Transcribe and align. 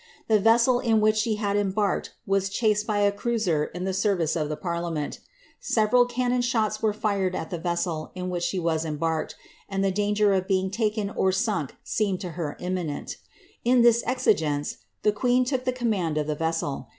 The 0.27 0.39
vessel 0.39 0.79
in 0.79 0.99
which 0.99 1.15
she 1.15 1.35
had 1.35 1.55
embarked 1.55 2.15
was 2.25 2.49
chased 2.49 2.87
by 2.87 3.01
a 3.01 3.11
cruiser 3.11 3.65
in 3.65 3.83
the 3.85 3.93
service 3.93 4.35
of 4.35 4.49
the 4.49 4.57
parliament 4.57 5.19
Several 5.59 6.07
can 6.07 6.31
non 6.31 6.41
shots 6.41 6.81
were 6.81 6.91
fired 6.91 7.35
at 7.35 7.51
the 7.51 7.59
vessel 7.59 8.11
in 8.15 8.31
which 8.31 8.41
she 8.43 8.57
was 8.57 8.83
embarked; 8.83 9.35
and 9.69 9.85
the 9.85 9.91
danger 9.91 10.33
of 10.33 10.47
being 10.47 10.71
taken 10.71 11.11
or 11.11 11.31
sunk 11.31 11.75
seemed 11.83 12.19
to 12.21 12.31
her 12.31 12.57
imminenL 12.59 13.15
In 13.63 13.83
this 13.83 14.01
exigenee, 14.07 14.75
the 15.03 15.11
queen 15.11 15.45
took 15.45 15.65
the 15.65 15.71
command 15.71 16.17
of 16.17 16.25
the 16.25 16.33
vessel. 16.35 16.89